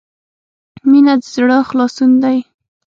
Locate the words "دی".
2.23-2.37